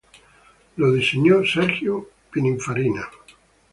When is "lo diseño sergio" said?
0.77-1.93